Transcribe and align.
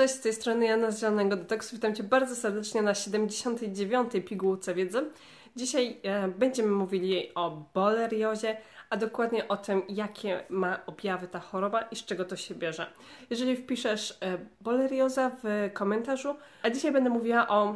Cześć, 0.00 0.14
z 0.14 0.20
tej 0.20 0.32
strony 0.32 0.66
Jana 0.66 0.90
z 0.90 1.00
Zielonego 1.00 1.36
Detoksu. 1.36 1.76
Witam 1.76 1.94
Cię 1.94 2.02
bardzo 2.02 2.36
serdecznie 2.36 2.82
na 2.82 2.94
79. 2.94 4.12
pigułce 4.28 4.74
wiedzy. 4.74 5.10
Dzisiaj 5.56 5.96
e, 6.02 6.28
będziemy 6.28 6.70
mówili 6.70 7.34
o 7.34 7.66
boleriozie, 7.74 8.56
a 8.90 8.96
dokładnie 8.96 9.48
o 9.48 9.56
tym, 9.56 9.82
jakie 9.88 10.44
ma 10.48 10.86
objawy 10.86 11.28
ta 11.28 11.40
choroba 11.40 11.82
i 11.82 11.96
z 11.96 12.04
czego 12.04 12.24
to 12.24 12.36
się 12.36 12.54
bierze. 12.54 12.86
Jeżeli 13.30 13.56
wpiszesz 13.56 14.18
e, 14.22 14.38
bolerioza 14.60 15.30
w 15.42 15.70
komentarzu, 15.72 16.36
a 16.62 16.70
dzisiaj 16.70 16.92
będę 16.92 17.10
mówiła 17.10 17.48
o 17.48 17.74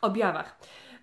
objawach. 0.00 0.58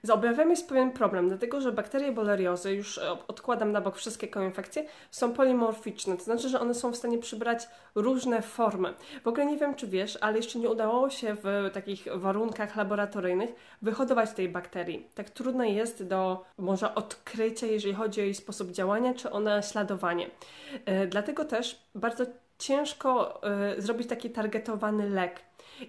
Z 0.06 0.10
objawami 0.10 0.50
jest 0.50 0.70
pewien 0.70 0.92
problem, 0.92 1.28
dlatego 1.28 1.62
że 1.62 1.72
bakterie 1.72 2.12
boleriozy, 2.12 2.74
już 2.74 2.98
e, 2.98 3.12
odkładam 3.28 3.72
na 3.72 3.82
bok 3.82 3.96
wszystkie 3.96 4.28
koinfekcje, 4.28 4.86
są 5.12 5.34
polimorficzne, 5.34 6.18
to 6.18 6.24
znaczy, 6.24 6.50
że 6.50 6.60
one 6.60 6.74
są 6.74 6.92
w 6.92 6.96
stanie 6.96 7.18
przybrać 7.18 7.68
różne 7.96 8.42
formy. 8.42 8.94
W 9.24 9.28
ogóle 9.28 9.46
nie 9.46 9.58
wiem, 9.58 9.76
czy 9.76 9.88
wiesz, 9.88 10.18
ale 10.22 10.38
jeszcze 10.38 10.60
nie 10.60 10.70
udało 10.70 11.10
się 11.10 11.36
w 11.44 11.70
takich 11.74 12.08
warunkach 12.16 12.76
laboratoryjnych 12.76 13.50
wyhodować 13.82 14.32
tej 14.32 14.50
bakterii. 14.50 15.08
Tak 15.16 15.30
trudno 15.30 15.64
jest 15.64 16.04
do 16.04 16.46
może 16.58 16.96
odkrycia, 16.96 17.68
jeżeli 17.68 17.94
chodzi 17.94 18.22
o 18.22 18.24
jej 18.24 18.36
sposób 18.36 18.72
działania, 18.72 19.14
czy 19.14 19.32
o 19.32 19.40
naśladowanie. 19.40 20.30
Yy, 20.88 21.08
dlatego 21.08 21.46
też 21.46 21.86
bardzo 21.96 22.26
ciężko 22.60 23.42
y, 23.78 23.82
zrobić 23.82 24.08
taki 24.10 24.30
targetowany 24.30 25.10
lek. 25.10 25.42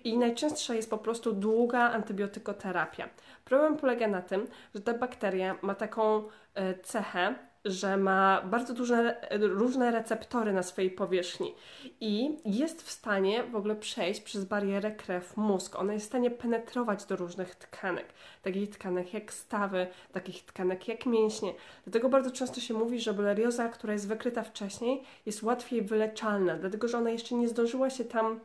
I 0.04 0.18
najczęstsza 0.18 0.74
jest 0.74 0.90
po 0.90 0.98
prostu 0.98 1.32
długa 1.32 1.80
antybiotykoterapia. 1.80 3.08
Problem 3.44 3.76
polega 3.76 4.08
na 4.08 4.22
tym, 4.22 4.46
że 4.74 4.80
ta 4.80 4.94
bakteria 4.94 5.56
ma 5.62 5.74
taką 5.74 6.18
y, 6.18 6.28
cechę, 6.82 7.34
że 7.66 7.96
ma 7.96 8.42
bardzo 8.42 8.74
duże, 8.74 9.16
różne 9.40 9.90
receptory 9.90 10.52
na 10.52 10.62
swojej 10.62 10.90
powierzchni 10.90 11.54
i 12.00 12.36
jest 12.44 12.82
w 12.82 12.90
stanie 12.90 13.44
w 13.44 13.56
ogóle 13.56 13.76
przejść 13.76 14.20
przez 14.20 14.44
barierę 14.44 14.90
krew-mózg. 14.90 15.76
Ona 15.76 15.92
jest 15.92 16.06
w 16.06 16.08
stanie 16.08 16.30
penetrować 16.30 17.04
do 17.04 17.16
różnych 17.16 17.54
tkanek, 17.54 18.06
takich 18.42 18.70
tkanek 18.70 19.14
jak 19.14 19.32
stawy, 19.32 19.86
takich 20.12 20.44
tkanek 20.44 20.88
jak 20.88 21.06
mięśnie. 21.06 21.54
Dlatego 21.84 22.08
bardzo 22.08 22.30
często 22.30 22.60
się 22.60 22.74
mówi, 22.74 23.00
że 23.00 23.14
bolerioza, 23.14 23.68
która 23.68 23.92
jest 23.92 24.08
wykryta 24.08 24.42
wcześniej, 24.42 25.02
jest 25.26 25.42
łatwiej 25.42 25.82
wyleczalna, 25.82 26.56
dlatego 26.56 26.88
że 26.88 26.98
ona 26.98 27.10
jeszcze 27.10 27.34
nie 27.34 27.48
zdążyła 27.48 27.90
się 27.90 28.04
tam 28.04 28.40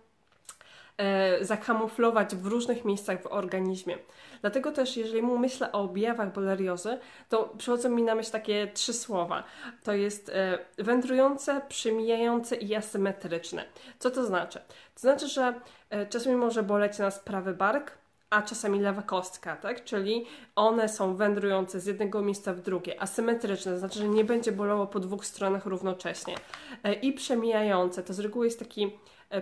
zakamuflować 1.42 2.36
w 2.36 2.45
różnych 2.45 2.86
miejscach 2.86 3.22
w 3.22 3.28
organizmie. 3.28 3.97
Dlatego 4.42 4.72
też, 4.72 4.97
jeżeli 4.97 5.22
myślę 5.22 5.72
o 5.72 5.81
objawach 5.81 6.34
boleriozy, 6.34 7.00
to 7.30 7.53
przychodzą 7.58 7.89
mi 7.89 8.03
na 8.03 8.16
myśl 8.16 8.31
takie 8.31 8.67
trzy 8.67 8.94
słowa. 8.94 9.44
To 9.84 9.94
jest 9.94 10.30
e, 10.30 10.58
wędrujące, 10.78 11.62
przymijające 11.69 12.56
i 12.56 12.75
asymetryczne. 12.75 13.66
Co 14.00 14.12
to 14.12 14.25
znaczy? 14.25 14.59
To 14.94 15.00
znaczy, 15.00 15.28
że 15.28 15.53
e, 15.89 16.06
czasami 16.06 16.36
może 16.36 16.64
boleć 16.64 16.97
nas 16.97 17.19
prawy 17.19 17.53
bark, 17.53 18.00
a 18.31 18.41
czasami 18.41 18.79
lewa 18.79 19.01
kostka, 19.01 19.55
tak? 19.55 19.83
Czyli 19.83 20.25
one 20.55 20.89
są 20.89 21.15
wędrujące 21.15 21.79
z 21.79 21.85
jednego 21.85 22.21
miejsca 22.21 22.53
w 22.53 22.61
drugie, 22.61 23.01
asymetryczne, 23.01 23.79
znaczy, 23.79 23.99
że 23.99 24.09
nie 24.09 24.23
będzie 24.23 24.51
bolało 24.51 24.88
po 24.88 24.99
dwóch 24.99 25.25
stronach 25.25 25.65
równocześnie. 25.65 26.35
E, 26.83 26.93
I 26.93 27.13
przemijające, 27.13 28.03
to 28.03 28.13
z 28.13 28.19
reguły 28.19 28.45
jest 28.45 28.59
taki 28.59 28.97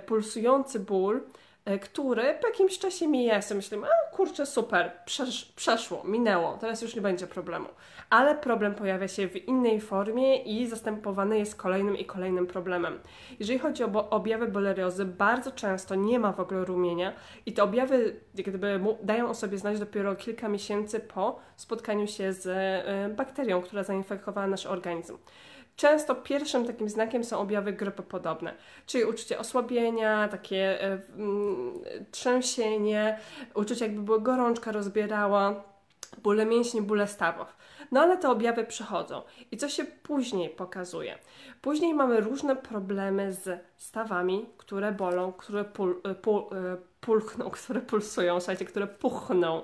pulsujący 0.05 0.79
ból, 0.79 1.21
E, 1.21 1.21
który 1.81 2.33
po 2.41 2.47
jakimś 2.47 2.79
czasie 2.79 3.07
mija. 3.07 3.33
Ja 3.33 3.41
sobie 3.41 3.55
myślę, 3.55 3.77
a 3.77 4.15
kurczę, 4.15 4.45
super, 4.45 4.91
przesz 5.05 5.45
przeszło, 5.45 6.03
minęło, 6.03 6.57
teraz 6.57 6.81
już 6.81 6.95
nie 6.95 7.01
będzie 7.01 7.27
problemu. 7.27 7.67
Ale 8.09 8.35
problem 8.35 8.75
pojawia 8.75 9.07
się 9.07 9.27
w 9.27 9.35
innej 9.35 9.81
formie 9.81 10.43
i 10.43 10.67
zastępowany 10.67 11.37
jest 11.37 11.55
kolejnym 11.55 11.97
i 11.97 12.05
kolejnym 12.05 12.47
problemem. 12.47 12.99
Jeżeli 13.39 13.59
chodzi 13.59 13.83
o 13.83 14.09
objawy 14.09 14.47
boleriozy, 14.47 15.05
bardzo 15.05 15.51
często 15.51 15.95
nie 15.95 16.19
ma 16.19 16.31
w 16.31 16.39
ogóle 16.39 16.65
rumienia 16.65 17.13
i 17.45 17.53
te 17.53 17.63
objawy 17.63 18.15
gdyby 18.33 18.79
dają 19.03 19.29
o 19.29 19.33
sobie 19.33 19.57
znać 19.57 19.79
dopiero 19.79 20.15
kilka 20.15 20.49
miesięcy 20.49 20.99
po 20.99 21.39
spotkaniu 21.55 22.07
się 22.07 22.33
z 22.33 22.47
e, 22.47 23.09
bakterią, 23.15 23.61
która 23.61 23.83
zainfekowała 23.83 24.47
nasz 24.47 24.65
organizm. 24.65 25.17
Często 25.79 26.15
pierwszym 26.15 26.65
takim 26.67 26.89
znakiem 26.89 27.23
są 27.23 27.39
objawy 27.39 27.73
grypopodobne, 27.73 28.53
czyli 28.85 29.03
uczucie 29.03 29.39
osłabienia, 29.39 30.27
takie 30.27 30.83
y, 30.83 30.93
y, 30.93 32.05
trzęsienie, 32.11 33.19
uczucie 33.55 33.85
jakby 33.85 34.01
była 34.01 34.19
gorączka 34.19 34.71
rozbierała, 34.71 35.63
bóle 36.23 36.45
mięśni, 36.45 36.81
bóle 36.81 37.07
stawów. 37.07 37.47
No 37.91 38.01
ale 38.01 38.17
te 38.17 38.29
objawy 38.29 38.63
przychodzą. 38.63 39.21
I 39.51 39.57
co 39.57 39.69
się 39.69 39.85
później 39.85 40.49
pokazuje? 40.49 41.17
Później 41.61 41.93
mamy 41.93 42.21
różne 42.21 42.55
problemy 42.55 43.33
z 43.33 43.63
stawami, 43.77 44.45
które 44.57 44.91
bolą, 44.91 45.33
które 45.33 45.65
pul, 45.65 46.01
e, 46.03 46.15
pul, 46.15 46.41
e, 46.51 46.77
pulchną, 47.01 47.49
które 47.59 47.81
pulsują, 47.81 48.39
słuchajcie, 48.39 48.65
które 48.65 48.87
puchną, 48.87 49.61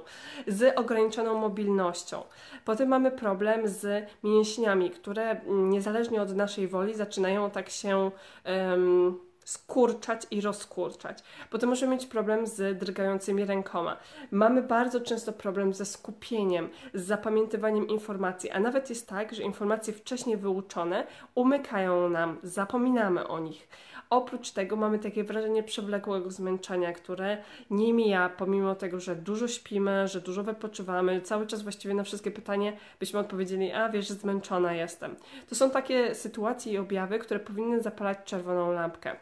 z 0.48 0.78
ograniczoną 0.78 1.40
mobilnością. 1.40 2.24
Potem 2.66 2.90
mamy 2.90 3.12
problem 3.12 3.68
z 3.68 4.10
mięśniami, 4.24 4.92
które 4.92 5.30
mm, 5.30 5.70
niezależnie 5.70 6.22
od 6.22 6.36
naszej 6.36 6.68
woli 6.68 6.96
zaczynają 6.96 7.52
tak 7.52 7.70
się 7.70 8.12
um, 8.46 9.20
skurczać 9.46 10.22
i 10.32 10.42
rozkurczać. 10.42 11.24
Potem 11.50 11.70
możemy 11.70 11.96
mieć 11.96 12.06
problem 12.06 12.48
z 12.48 12.80
drgającymi 12.80 13.46
rękoma. 13.46 13.98
Mamy 14.32 14.62
bardzo 14.62 15.02
często 15.02 15.34
problem 15.34 15.74
ze 15.74 15.86
skupieniem, 15.86 16.70
z 16.94 17.04
zapamiętywaniem 17.04 17.88
informacji, 17.88 18.52
a 18.52 18.60
nawet 18.60 18.90
jest 18.90 19.10
tak, 19.10 19.34
że 19.34 19.44
informacje 19.44 19.94
wcześniej 19.94 20.38
wyuczone 20.38 21.08
umykają 21.36 22.10
nam, 22.10 22.38
zapominamy 22.44 23.28
o 23.28 23.40
nich. 23.40 23.68
Oprócz 24.10 24.52
tego 24.52 24.76
mamy 24.76 25.00
takie 25.00 25.24
wrażenie 25.24 25.64
przewlekłego 25.64 26.32
zmęczenia, 26.32 26.94
które 26.94 27.38
nie 27.70 27.94
mija, 27.94 28.30
pomimo 28.30 28.76
tego, 28.76 29.00
że 29.00 29.16
dużo 29.16 29.48
śpimy, 29.48 30.08
że 30.08 30.22
dużo 30.22 30.44
wypoczywamy, 30.44 31.22
cały 31.22 31.48
czas 31.48 31.62
właściwie 31.62 31.94
na 31.94 32.04
wszystkie 32.04 32.32
pytania 32.32 32.74
byśmy 33.00 33.20
odpowiedzieli, 33.20 33.72
a 33.72 33.90
wiesz, 33.90 34.10
zmęczona 34.10 34.74
jestem. 34.74 35.16
To 35.50 35.56
są 35.56 35.70
takie 35.70 36.16
sytuacje 36.16 36.74
i 36.74 36.78
objawy, 36.78 37.20
które 37.20 37.40
powinny 37.40 37.82
zapalać 37.82 38.18
czerwoną 38.26 38.72
lampkę. 38.72 39.16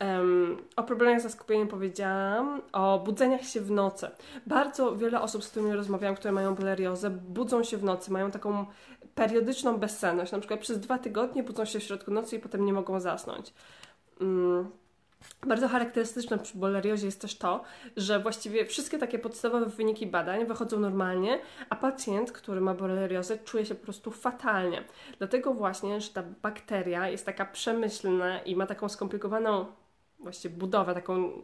Um, 0.00 0.56
o 0.76 0.82
problemach 0.82 1.20
ze 1.20 1.30
skupieniem 1.30 1.68
powiedziałam, 1.68 2.62
o 2.72 2.98
budzeniach 2.98 3.44
się 3.44 3.60
w 3.60 3.70
nocy. 3.70 4.08
Bardzo 4.46 4.96
wiele 4.96 5.20
osób, 5.20 5.44
z 5.44 5.48
którymi 5.48 5.72
rozmawiałam, 5.72 6.16
które 6.16 6.32
mają 6.32 6.54
boleriozę, 6.54 7.10
budzą 7.10 7.64
się 7.64 7.76
w 7.76 7.84
nocy, 7.84 8.12
mają 8.12 8.30
taką 8.30 8.66
periodyczną 9.14 9.78
bezsenność. 9.78 10.32
Na 10.32 10.38
przykład 10.38 10.60
przez 10.60 10.80
dwa 10.80 10.98
tygodnie 10.98 11.42
budzą 11.42 11.64
się 11.64 11.80
w 11.80 11.82
środku 11.82 12.10
nocy 12.10 12.36
i 12.36 12.38
potem 12.38 12.64
nie 12.64 12.72
mogą 12.72 13.00
zasnąć. 13.00 13.54
Um, 14.20 14.70
bardzo 15.46 15.68
charakterystyczne 15.68 16.38
przy 16.38 16.58
boleriozie 16.58 17.06
jest 17.06 17.20
też 17.20 17.38
to, 17.38 17.62
że 17.96 18.18
właściwie 18.18 18.66
wszystkie 18.66 18.98
takie 18.98 19.18
podstawowe 19.18 19.66
wyniki 19.66 20.06
badań 20.06 20.46
wychodzą 20.46 20.80
normalnie, 20.80 21.38
a 21.70 21.76
pacjent, 21.76 22.32
który 22.32 22.60
ma 22.60 22.74
boleriozę, 22.74 23.38
czuje 23.38 23.66
się 23.66 23.74
po 23.74 23.84
prostu 23.84 24.10
fatalnie. 24.10 24.84
Dlatego 25.18 25.54
właśnie, 25.54 26.00
że 26.00 26.10
ta 26.10 26.22
bakteria 26.42 27.08
jest 27.08 27.26
taka 27.26 27.44
przemyślna 27.44 28.40
i 28.40 28.56
ma 28.56 28.66
taką 28.66 28.88
skomplikowaną 28.88 29.66
właściwie 30.18 30.56
budowę, 30.56 30.94
taką 30.94 31.28
y, 31.28 31.42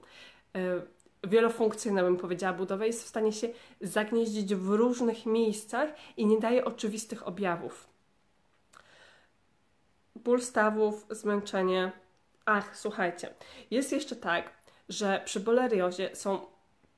wielofunkcyjną, 1.24 2.02
bym 2.02 2.16
powiedziała, 2.16 2.56
budowę, 2.56 2.86
jest 2.86 3.04
w 3.04 3.08
stanie 3.08 3.32
się 3.32 3.48
zagnieździć 3.80 4.54
w 4.54 4.68
różnych 4.68 5.26
miejscach 5.26 5.90
i 6.16 6.26
nie 6.26 6.38
daje 6.38 6.64
oczywistych 6.64 7.28
objawów. 7.28 7.88
Ból 10.16 10.40
stawów, 10.40 11.06
zmęczenie. 11.10 11.92
Ach, 12.46 12.76
słuchajcie, 12.76 13.34
jest 13.70 13.92
jeszcze 13.92 14.16
tak, 14.16 14.52
że 14.88 15.22
przy 15.24 15.40
boleriozie 15.40 16.16
są 16.16 16.40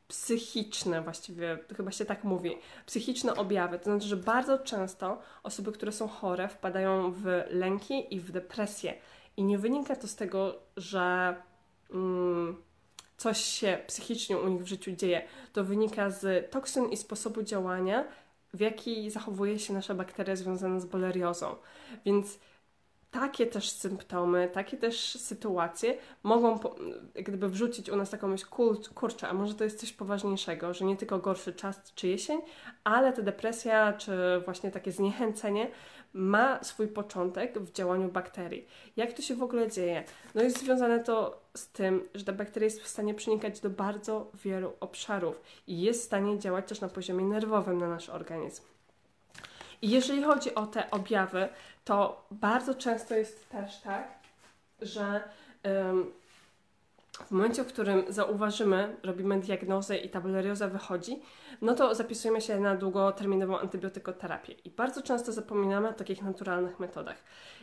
psychiczne, 0.09 1.03
właściwie 1.03 1.59
chyba 1.77 1.91
się 1.91 2.05
tak 2.05 2.25
mówi, 2.25 2.59
psychiczne 2.87 3.35
objawy. 3.35 3.79
To 3.79 3.85
znaczy, 3.85 4.07
że 4.07 4.17
bardzo 4.17 4.59
często 4.59 5.19
osoby, 5.43 5.73
które 5.73 5.93
są 5.93 6.09
chore, 6.09 6.49
wpadają 6.49 7.13
w 7.13 7.45
lęki 7.51 8.15
i 8.15 8.21
w 8.21 8.33
depresję. 8.33 8.95
I 9.37 9.45
nie 9.45 9.59
wynika 9.59 9.97
to 9.97 10.09
z 10.09 10.17
tego, 10.17 10.55
że 10.77 11.35
coś 13.17 13.39
się 13.39 13.79
psychicznie 13.87 14.39
u 14.39 14.49
nich 14.49 14.63
w 14.63 14.67
życiu 14.67 14.93
dzieje. 14.93 15.23
To 15.53 15.65
wynika 15.65 16.11
z 16.11 16.51
toksyn 16.51 16.91
i 16.91 16.97
sposobu 16.97 17.43
działania, 17.43 18.05
w 18.55 18.61
jaki 18.61 19.11
zachowuje 19.11 19.59
się 19.59 19.73
nasza 19.73 19.95
bakteria 19.95 20.37
związana 20.37 20.81
z 20.81 20.87
boleriozą. 20.87 21.57
Więc 22.07 22.39
takie 23.15 23.47
też 23.47 23.71
symptomy, 23.71 24.51
takie 24.53 24.77
też 24.77 25.15
sytuacje 25.15 25.97
mogą 26.23 26.59
gdyby 27.15 27.49
wrzucić 27.49 27.91
u 27.91 27.97
nas 27.97 28.11
taką 28.11 28.29
myśl, 28.29 28.47
kurczę, 28.95 29.29
a 29.29 29.33
może 29.35 29.55
to 29.55 29.65
jest 29.65 29.81
coś 29.81 29.93
poważniejszego, 29.93 30.75
że 30.75 30.85
nie 30.85 30.97
tylko 30.97 31.19
gorszy 31.19 31.53
czas 31.53 31.93
czy 31.95 32.09
jesień, 32.09 32.41
ale 32.85 33.13
ta 33.13 33.23
depresja 33.23 33.93
czy 33.93 34.13
właśnie 34.45 34.71
takie 34.71 34.93
zniechęcenie 34.93 35.71
ma 36.13 36.65
swój 36.65 36.89
początek 36.89 37.59
w 37.59 37.73
działaniu 37.73 38.09
bakterii. 38.09 38.67
Jak 38.97 39.13
to 39.13 39.23
się 39.23 39.35
w 39.35 39.43
ogóle 39.43 39.71
dzieje? 39.71 40.05
No 40.35 40.43
jest 40.43 40.59
związane 40.59 41.05
to 41.05 41.41
z 41.57 41.69
tym, 41.69 42.09
że 42.15 42.25
ta 42.25 42.33
bakteria 42.33 42.65
jest 42.65 42.83
w 42.83 42.89
stanie 42.89 43.15
przenikać 43.15 43.61
do 43.61 43.71
bardzo 43.71 44.31
wielu 44.45 44.73
obszarów 44.81 45.41
i 45.67 45.81
jest 45.81 46.03
w 46.03 46.05
stanie 46.05 46.39
działać 46.39 46.69
też 46.69 46.81
na 46.81 46.89
poziomie 46.89 47.25
nerwowym 47.25 47.79
na 47.79 47.89
nasz 47.89 48.09
organizm. 48.09 48.74
Jeżeli 49.85 50.23
chodzi 50.23 50.55
o 50.55 50.67
te 50.67 50.91
objawy, 50.91 51.49
to 51.85 52.27
bardzo 52.31 52.75
często 52.75 53.15
jest 53.15 53.49
też 53.49 53.81
tak, 53.81 54.09
że 54.83 55.21
w 57.13 57.31
momencie, 57.31 57.65
w 57.65 57.67
którym 57.67 58.05
zauważymy, 58.09 58.97
robimy 59.03 59.41
diagnozę 59.41 59.97
i 59.97 60.09
ta 60.09 60.21
bolerioza 60.21 60.69
wychodzi, 60.69 61.23
no 61.63 61.75
to 61.75 61.95
zapisujemy 61.95 62.41
się 62.41 62.61
na 62.61 62.75
długoterminową 62.77 63.59
antybiotykoterapię. 63.59 64.53
I 64.53 64.71
bardzo 64.71 65.03
często 65.03 65.33
zapominamy 65.33 65.89
o 65.89 65.93
takich 65.93 66.23
naturalnych 66.23 66.81
metodach. 66.81 67.17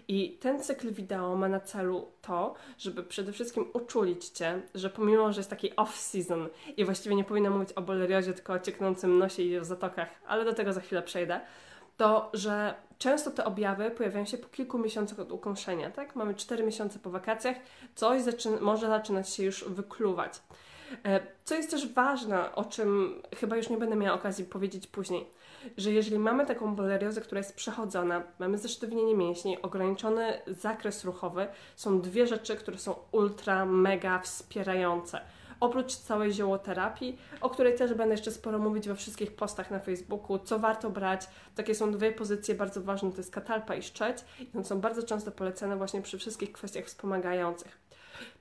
I 0.07 0.37
ten 0.41 0.63
cykl 0.63 0.93
wideo 0.93 1.35
ma 1.35 1.49
na 1.49 1.59
celu 1.59 2.07
to, 2.21 2.53
żeby 2.77 3.03
przede 3.03 3.31
wszystkim 3.31 3.65
uczulić 3.73 4.29
Cię, 4.29 4.61
że 4.75 4.89
pomimo, 4.89 5.33
że 5.33 5.39
jest 5.39 5.49
taki 5.49 5.71
off-season 5.71 6.47
i 6.77 6.85
właściwie 6.85 7.15
nie 7.15 7.23
powinno 7.23 7.49
mówić 7.49 7.73
o 7.73 7.81
boleriozie, 7.81 8.33
tylko 8.33 8.53
o 8.53 8.59
cieknącym 8.59 9.17
nosie 9.17 9.43
i 9.43 9.59
o 9.59 9.65
zatokach, 9.65 10.09
ale 10.27 10.45
do 10.45 10.53
tego 10.53 10.73
za 10.73 10.81
chwilę 10.81 11.01
przejdę, 11.01 11.41
to, 12.01 12.29
że 12.33 12.73
często 12.97 13.31
te 13.31 13.45
objawy 13.45 13.91
pojawiają 13.91 14.25
się 14.25 14.37
po 14.37 14.49
kilku 14.49 14.77
miesiącach 14.77 15.19
od 15.19 15.31
ukąszenia, 15.31 15.91
tak? 15.91 16.15
Mamy 16.15 16.35
4 16.35 16.63
miesiące 16.63 16.99
po 16.99 17.09
wakacjach, 17.09 17.57
coś 17.95 18.21
zaczyna, 18.21 18.57
może 18.61 18.87
zaczynać 18.87 19.29
się 19.29 19.43
już 19.43 19.63
wykluwać. 19.63 20.41
E, 21.05 21.19
co 21.43 21.55
jest 21.55 21.71
też 21.71 21.93
ważne, 21.93 22.55
o 22.55 22.65
czym 22.65 23.21
chyba 23.35 23.57
już 23.57 23.69
nie 23.69 23.77
będę 23.77 23.95
miała 23.95 24.17
okazji 24.17 24.45
powiedzieć 24.45 24.87
później, 24.87 25.29
że 25.77 25.91
jeżeli 25.91 26.19
mamy 26.19 26.45
taką 26.45 26.75
boleriozę, 26.75 27.21
która 27.21 27.39
jest 27.39 27.55
przechodzona, 27.55 28.23
mamy 28.39 28.57
zesztywnienie 28.57 29.15
mięśni, 29.15 29.61
ograniczony 29.61 30.41
zakres 30.47 31.05
ruchowy, 31.05 31.47
są 31.75 32.01
dwie 32.01 32.27
rzeczy, 32.27 32.55
które 32.55 32.77
są 32.77 32.95
ultra, 33.11 33.65
mega 33.65 34.19
wspierające 34.19 35.21
oprócz 35.61 35.95
całej 35.95 36.33
ziołoterapii, 36.33 37.17
o 37.41 37.49
której 37.49 37.75
też 37.75 37.93
będę 37.93 38.13
jeszcze 38.13 38.31
sporo 38.31 38.59
mówić 38.59 38.87
we 38.87 38.95
wszystkich 38.95 39.35
postach 39.35 39.71
na 39.71 39.79
Facebooku, 39.79 40.39
co 40.39 40.59
warto 40.59 40.89
brać. 40.89 41.27
Takie 41.55 41.75
są 41.75 41.91
dwie 41.91 42.11
pozycje 42.11 42.55
bardzo 42.55 42.81
ważne, 42.81 43.11
to 43.11 43.17
jest 43.17 43.31
katalpa 43.31 43.75
i 43.75 43.83
szczeć 43.83 44.17
i 44.39 44.49
one 44.55 44.65
są 44.65 44.81
bardzo 44.81 45.03
często 45.03 45.31
polecane 45.31 45.77
właśnie 45.77 46.01
przy 46.01 46.17
wszystkich 46.17 46.51
kwestiach 46.51 46.85
wspomagających. 46.85 47.81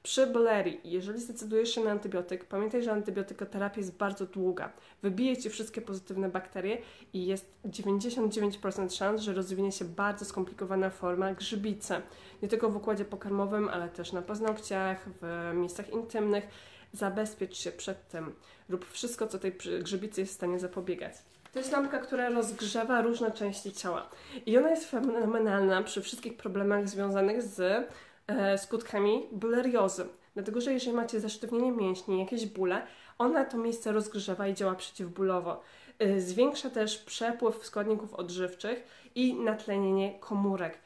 Przy 0.02 0.26
bolerii, 0.26 0.81
jeżeli 0.84 1.20
zdecydujesz 1.20 1.75
się 1.75 1.84
na 1.84 1.90
antybiotyk, 1.90 2.44
pamiętaj, 2.44 2.82
że 2.82 2.93
antybiotykoterapia 2.93 3.81
jest 3.81 3.96
bardzo 3.96 4.26
długa. 4.26 4.73
Wybije 5.02 5.37
Ci 5.37 5.50
wszystkie 5.50 5.81
pozytywne 5.81 6.28
bakterie 6.28 6.78
i 7.12 7.26
jest 7.26 7.52
99% 7.64 8.96
szans, 8.96 9.20
że 9.20 9.32
rozwinie 9.34 9.73
się 9.73 9.84
bardzo 9.84 10.25
skomplikowana 10.25 10.90
forma 10.90 11.34
grzybicy. 11.34 11.94
Nie 12.43 12.49
tylko 12.49 12.70
w 12.70 12.76
układzie 12.76 13.05
pokarmowym, 13.05 13.69
ale 13.69 13.88
też 13.88 14.12
na 14.12 14.23
paznokciach, 14.23 15.08
w 15.23 15.52
miejscach 15.55 15.93
intymnych 15.93 16.49
zabezpiecz 16.92 17.56
się 17.56 17.72
przed 17.72 18.08
tym. 18.08 18.34
Rób 18.69 18.90
wszystko, 18.90 19.26
co 19.26 19.38
tej 19.38 19.52
grzybicy 19.82 20.20
jest 20.20 20.32
w 20.32 20.37
stanie 20.37 20.58
zapobiegać. 20.58 21.14
To 21.52 21.58
jest 21.58 21.72
lampka, 21.72 21.98
która 21.98 22.28
rozgrzewa 22.28 23.02
różne 23.02 23.31
części 23.31 23.72
ciała. 23.72 24.10
I 24.46 24.58
ona 24.58 24.70
jest 24.70 24.90
fenomenalna 24.90 25.82
przy 25.82 26.02
wszystkich 26.02 26.37
problemach 26.37 26.88
związanych 26.88 27.42
z 27.42 27.88
e, 28.26 28.58
skutkami 28.58 29.26
buleriozy. 29.32 30.06
Dlatego, 30.34 30.60
że 30.60 30.72
jeżeli 30.72 30.96
macie 30.96 31.20
zasztywnienie 31.20 31.72
mięśni, 31.72 32.19
jakieś 32.20 32.46
bóle, 32.46 32.82
ona 33.19 33.44
to 33.44 33.58
miejsce 33.58 33.92
rozgrzewa 33.92 34.48
i 34.48 34.54
działa 34.54 34.75
przeciwbólowo. 34.75 35.62
E, 35.98 36.20
zwiększa 36.20 36.70
też 36.70 36.98
przepływ 36.98 37.66
składników 37.66 38.14
odżywczych 38.14 38.84
i 39.14 39.34
natlenienie 39.34 40.19
komórek. 40.20 40.78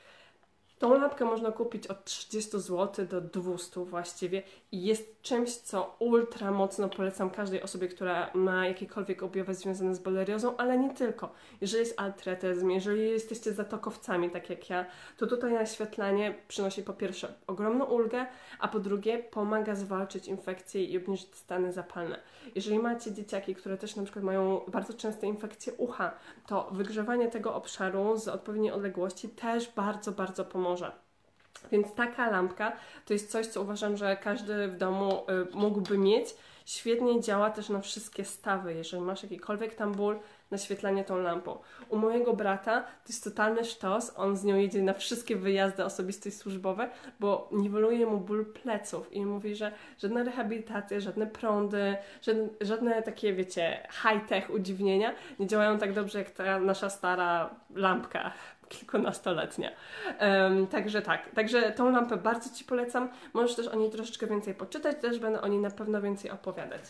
Tą 0.79 0.99
lampkę 0.99 1.25
można 1.25 1.53
kupić 1.53 1.87
od 1.87 2.05
30 2.05 2.61
zł 2.61 3.07
do 3.07 3.21
200 3.21 3.85
właściwie 3.85 4.43
i 4.73 4.85
jest 4.85 5.23
czymś, 5.23 5.57
co 5.57 5.97
ultra 5.99 6.51
mocno 6.51 6.89
polecam 6.89 7.31
każdej 7.31 7.63
osobie, 7.63 7.89
która 7.89 8.31
ma 8.35 8.67
jakiekolwiek 8.67 9.23
objawy 9.23 9.55
związane 9.55 9.95
z 9.95 9.99
boleriozą, 9.99 10.57
ale 10.57 10.79
nie 10.79 10.95
tylko. 10.95 11.33
Jeżeli 11.61 11.81
jest 11.81 12.01
altretyzm, 12.01 12.71
jeżeli 12.71 13.11
jesteście 13.11 13.53
zatokowcami, 13.53 14.31
tak 14.31 14.51
jak 14.51 14.71
ja, 14.71 14.87
to 15.17 15.27
tutaj 15.27 15.53
naświetlanie 15.53 16.35
przynosi 16.49 16.83
po 16.83 16.93
pierwsze 16.93 17.35
ogromną 17.47 17.85
ulgę, 17.85 18.27
a 18.59 18.69
po 18.69 18.81
drugie 18.81 19.19
pomaga 19.19 19.75
zwalczyć 19.75 20.29
infekcje 20.29 20.85
i 20.85 20.99
obniżyć 20.99 21.35
stany 21.35 21.73
zapalne. 21.73 22.19
Jeżeli 22.55 22.79
macie 22.79 23.13
dzieciaki, 23.13 23.55
które 23.55 23.79
też 23.79 23.97
na 23.97 24.03
przykład 24.03 24.25
mają 24.25 24.61
bardzo 24.69 24.95
częste 24.95 25.27
infekcje 25.27 25.73
ucha, 25.73 26.13
to 26.47 26.69
wygrzewanie 26.73 27.29
tego 27.29 27.55
obszaru 27.55 28.17
z 28.19 28.29
odpowiedniej 28.29 28.73
odległości 28.73 29.29
też 29.29 29.73
bardzo, 29.77 30.13
bardzo 30.13 30.45
Więc 31.73 31.95
taka 31.95 32.31
lampka 32.31 32.73
to 33.07 33.13
jest 33.13 33.31
coś, 33.31 33.47
co 33.47 33.63
uważam, 33.63 33.97
że 33.97 34.17
każdy 34.17 34.69
w 34.69 34.77
domu 34.77 35.23
y, 35.53 35.57
mógłby 35.57 35.99
mieć. 35.99 36.35
Świetnie 36.67 37.21
działa 37.21 37.51
też 37.51 37.69
na 37.69 37.81
wszystkie 37.81 38.25
stawy. 38.25 38.75
Jeżeli 38.75 39.03
masz 39.03 39.23
jakikolwiek 39.23 39.75
tam 39.75 39.93
ból, 39.93 40.19
naświetlanie 40.51 41.05
tą 41.05 41.19
lampą. 41.19 41.59
U 41.89 41.97
mojego 41.97 42.35
brata 42.35 42.81
to 42.81 43.09
jest 43.09 43.25
totalny 43.25 43.65
sztos, 43.65 44.13
on 44.17 44.37
z 44.37 44.45
nią 44.45 44.57
jedzie 44.57 44.83
na 44.83 44.93
wszystkie 44.93 45.37
wyjazdy 45.37 45.85
osobiste 45.85 46.29
i 46.29 46.33
służbowe, 46.33 46.91
bo 47.21 47.49
niweluje 47.53 48.07
mu 48.07 48.19
ból 48.19 48.53
pleców 48.53 49.13
i 49.13 49.27
mówi, 49.27 49.57
że 49.57 49.73
żadna 49.99 50.25
rehabilitacja, 50.25 51.01
żadne 51.01 51.27
prądy, 51.27 51.97
żadne, 52.23 52.49
żadne 52.61 53.03
takie, 53.03 53.33
wiecie, 53.33 53.89
high-tech 53.91 54.51
udziwnienia 54.51 55.15
nie 55.39 55.47
działają 55.47 55.79
tak 55.79 55.93
dobrze 55.93 56.19
jak 56.19 56.31
ta 56.31 56.59
nasza 56.59 56.91
stara 56.91 57.55
lampka 57.75 58.33
kilkunastoletnia. 58.79 59.71
Um, 60.21 60.67
także 60.67 61.03
tak, 61.03 61.31
także 61.31 61.73
tą 61.73 61.91
lampę 61.91 62.17
bardzo 62.17 62.55
Ci 62.55 62.65
polecam. 62.65 63.09
Możesz 63.33 63.57
też 63.57 63.69
o 63.69 63.77
niej 63.77 63.91
troszeczkę 63.91 64.27
więcej 64.27 64.55
poczytać, 64.55 64.97
też 65.01 65.19
będę 65.19 65.41
o 65.41 65.49
niej 65.49 65.61
na 65.61 65.71
pewno 65.71 66.03
więcej 66.03 66.31
opowiadać. 66.31 66.83